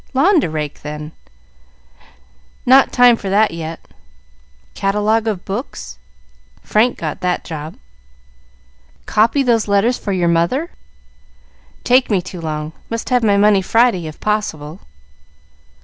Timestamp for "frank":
6.63-6.97